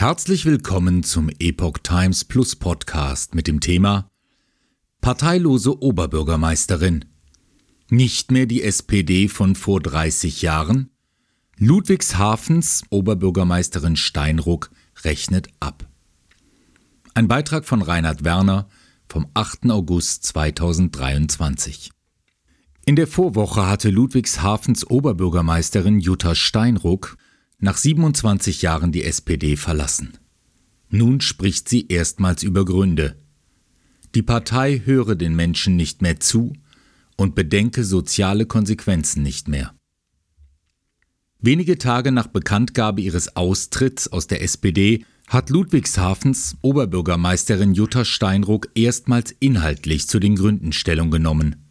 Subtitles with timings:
[0.00, 4.08] Herzlich willkommen zum Epoch Times Plus Podcast mit dem Thema
[5.00, 7.06] Parteilose Oberbürgermeisterin.
[7.90, 10.90] Nicht mehr die SPD von vor 30 Jahren?
[11.56, 14.70] Ludwigshafens Oberbürgermeisterin Steinruck
[15.02, 15.88] rechnet ab.
[17.14, 18.68] Ein Beitrag von Reinhard Werner
[19.08, 19.68] vom 8.
[19.68, 21.90] August 2023.
[22.84, 27.16] In der Vorwoche hatte Ludwigshafens Oberbürgermeisterin Jutta Steinruck
[27.60, 30.12] nach 27 Jahren die SPD verlassen.
[30.90, 33.16] Nun spricht sie erstmals über Gründe.
[34.14, 36.54] Die Partei höre den Menschen nicht mehr zu
[37.16, 39.74] und bedenke soziale Konsequenzen nicht mehr.
[41.40, 49.34] Wenige Tage nach Bekanntgabe ihres Austritts aus der SPD hat Ludwigshafens Oberbürgermeisterin Jutta Steinruck erstmals
[49.38, 51.67] inhaltlich zu den Gründen Stellung genommen.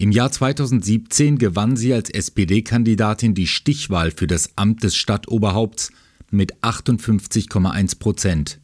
[0.00, 5.90] Im Jahr 2017 gewann sie als SPD-Kandidatin die Stichwahl für das Amt des Stadtoberhaupts
[6.30, 8.60] mit 58,1 Prozent.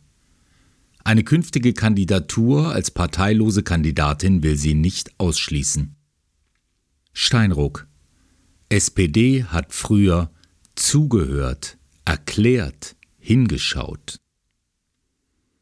[1.02, 5.96] Eine künftige Kandidatur als parteilose Kandidatin will sie nicht ausschließen.
[7.12, 7.88] Steinruck
[8.69, 10.30] SPD hat früher
[10.76, 14.20] zugehört, erklärt, hingeschaut.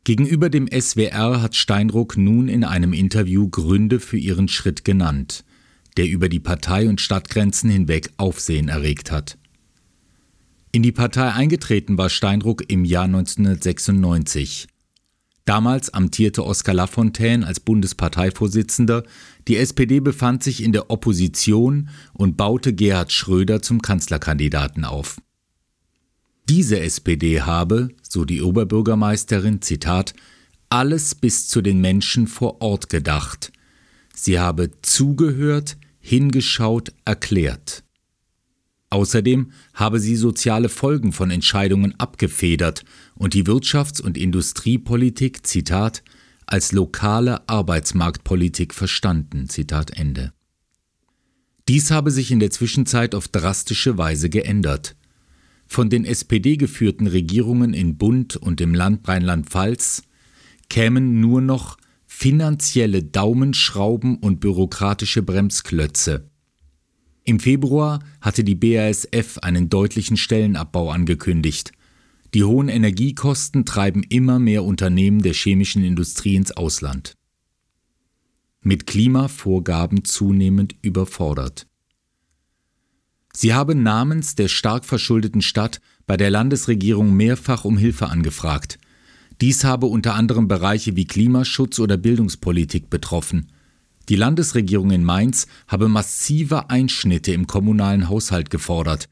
[0.04, 5.44] Gegenüber dem SWR hat Steinruck nun in einem Interview Gründe für ihren Schritt genannt
[5.96, 9.38] der über die Partei- und Stadtgrenzen hinweg Aufsehen erregt hat.
[10.72, 14.68] In die Partei eingetreten war Steinruck im Jahr 1996.
[15.44, 19.02] Damals amtierte Oskar Lafontaine als Bundesparteivorsitzender,
[19.48, 25.20] die SPD befand sich in der Opposition und baute Gerhard Schröder zum Kanzlerkandidaten auf.
[26.48, 30.14] Diese SPD habe, so die Oberbürgermeisterin, Zitat,
[30.68, 33.52] alles bis zu den Menschen vor Ort gedacht.
[34.14, 37.84] Sie habe zugehört, hingeschaut, erklärt.
[38.90, 46.02] Außerdem habe sie soziale Folgen von Entscheidungen abgefedert und die Wirtschafts- und Industriepolitik, Zitat,
[46.44, 50.34] als lokale Arbeitsmarktpolitik verstanden, Zitat Ende.
[51.68, 54.94] Dies habe sich in der Zwischenzeit auf drastische Weise geändert.
[55.66, 60.02] Von den SPD geführten Regierungen in Bund und im Land Rheinland-Pfalz
[60.68, 61.78] kämen nur noch
[62.14, 66.30] finanzielle Daumenschrauben und bürokratische Bremsklötze.
[67.24, 71.72] Im Februar hatte die BASF einen deutlichen Stellenabbau angekündigt.
[72.32, 77.16] Die hohen Energiekosten treiben immer mehr Unternehmen der chemischen Industrie ins Ausland.
[78.60, 81.66] Mit Klimavorgaben zunehmend überfordert.
[83.32, 88.78] Sie haben namens der stark verschuldeten Stadt bei der Landesregierung mehrfach um Hilfe angefragt.
[89.40, 93.50] Dies habe unter anderem Bereiche wie Klimaschutz oder Bildungspolitik betroffen.
[94.08, 99.08] Die Landesregierung in Mainz habe massive Einschnitte im kommunalen Haushalt gefordert.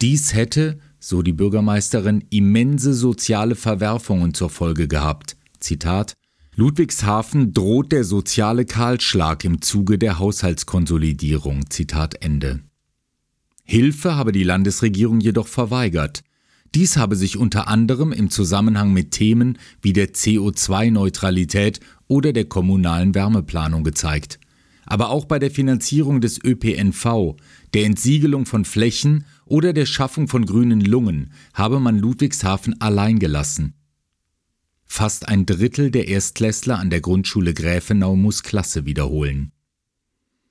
[0.00, 5.36] Dies hätte, so die Bürgermeisterin, immense soziale Verwerfungen zur Folge gehabt.
[5.60, 6.14] Zitat
[6.56, 11.68] Ludwigshafen droht der soziale Kahlschlag im Zuge der Haushaltskonsolidierung.
[11.68, 12.60] Zitat Ende.
[13.64, 16.22] Hilfe habe die Landesregierung jedoch verweigert.
[16.74, 23.14] Dies habe sich unter anderem im Zusammenhang mit Themen wie der CO2-Neutralität oder der kommunalen
[23.14, 24.40] Wärmeplanung gezeigt.
[24.84, 27.36] Aber auch bei der Finanzierung des ÖPNV,
[27.74, 33.74] der Entsiegelung von Flächen oder der Schaffung von grünen Lungen habe man Ludwigshafen allein gelassen.
[34.84, 39.52] Fast ein Drittel der Erstklässler an der Grundschule Gräfenau muss Klasse wiederholen.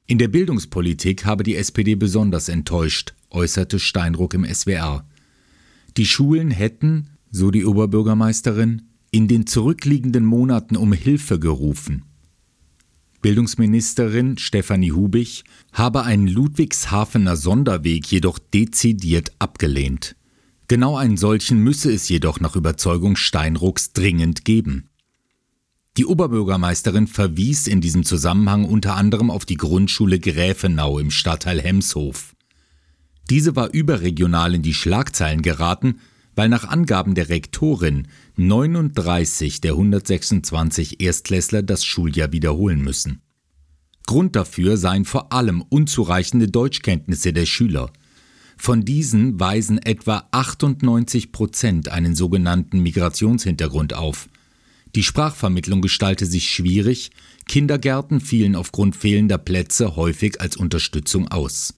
[0.05, 5.05] In der Bildungspolitik habe die SPD besonders enttäuscht, äußerte Steinruck im SWR.
[5.97, 12.03] Die Schulen hätten, so die Oberbürgermeisterin, in den zurückliegenden Monaten um Hilfe gerufen.
[13.21, 20.15] Bildungsministerin Stefanie Hubich habe einen Ludwigshafener Sonderweg jedoch dezidiert abgelehnt.
[20.67, 24.89] Genau einen solchen müsse es jedoch nach Überzeugung Steinrucks dringend geben.
[25.95, 32.32] Die Oberbürgermeisterin verwies in diesem Zusammenhang unter anderem auf die Grundschule Gräfenau im Stadtteil Hemshof.
[33.29, 35.99] Diese war überregional in die Schlagzeilen geraten,
[36.35, 43.21] weil nach Angaben der Rektorin 39 der 126 Erstklässler das Schuljahr wiederholen müssen.
[44.05, 47.91] Grund dafür seien vor allem unzureichende Deutschkenntnisse der Schüler.
[48.57, 54.29] Von diesen weisen etwa 98 Prozent einen sogenannten Migrationshintergrund auf.
[54.95, 57.11] Die Sprachvermittlung gestalte sich schwierig,
[57.47, 61.73] Kindergärten fielen aufgrund fehlender Plätze häufig als Unterstützung aus.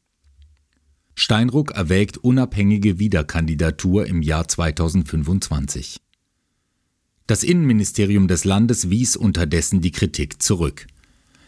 [1.15, 6.01] Steinruck erwägt unabhängige Wiederkandidatur im Jahr 2025.
[7.25, 10.87] Das Innenministerium des Landes wies unterdessen die Kritik zurück.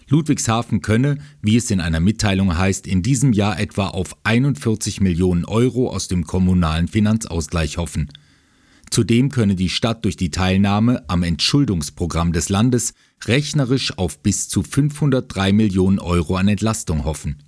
[0.07, 5.43] Ludwigshafen könne, wie es in einer Mitteilung heißt, in diesem Jahr etwa auf 41 Millionen
[5.43, 8.09] Euro aus dem kommunalen Finanzausgleich hoffen.
[8.89, 12.93] Zudem könne die Stadt durch die Teilnahme am Entschuldungsprogramm des Landes
[13.25, 17.43] rechnerisch auf bis zu 503 Millionen Euro an Entlastung hoffen.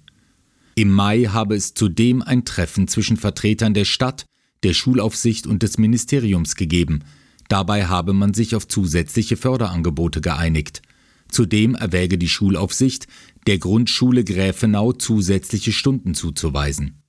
[0.79, 4.23] Im Mai habe es zudem ein Treffen zwischen Vertretern der Stadt,
[4.63, 7.03] der Schulaufsicht und des Ministeriums gegeben.
[7.49, 10.81] Dabei habe man sich auf zusätzliche Förderangebote geeinigt.
[11.27, 13.07] Zudem erwäge die Schulaufsicht,
[13.45, 17.03] der Grundschule Gräfenau zusätzliche Stunden zuzuweisen.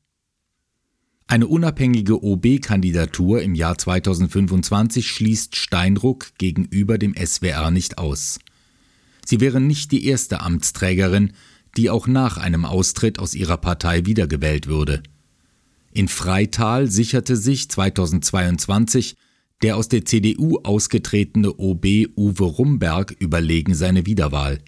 [1.29, 8.41] Eine unabhängige OB-Kandidatur im Jahr 2025 schließt Steinruck gegenüber dem SWR nicht aus.
[9.25, 11.35] Sie wäre nicht die erste Amtsträgerin,
[11.77, 15.03] die auch nach einem Austritt aus ihrer Partei wiedergewählt würde.
[15.93, 19.17] In Freital sicherte sich 2022
[19.63, 21.87] der aus der CDU ausgetretene OB
[22.17, 24.61] Uwe Rumberg überlegen seine Wiederwahl.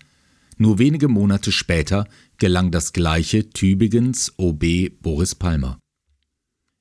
[0.58, 2.06] Nur wenige Monate später
[2.38, 5.78] gelang das gleiche Tübingens OB Boris Palmer.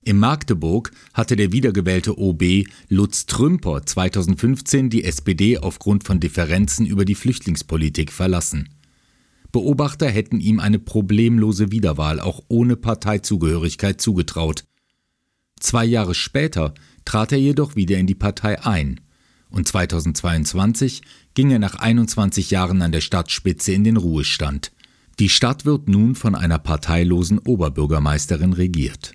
[0.03, 7.05] In Magdeburg hatte der wiedergewählte OB Lutz Trümper 2015 die SPD aufgrund von Differenzen über
[7.05, 8.69] die Flüchtlingspolitik verlassen.
[9.51, 14.65] Beobachter hätten ihm eine problemlose Wiederwahl auch ohne Parteizugehörigkeit zugetraut.
[15.59, 16.73] Zwei Jahre später
[17.05, 19.01] trat er jedoch wieder in die Partei ein
[19.49, 21.01] und 2022
[21.33, 24.71] ging er nach 21 Jahren an der Stadtspitze in den Ruhestand.
[25.19, 29.13] Die Stadt wird nun von einer parteilosen Oberbürgermeisterin regiert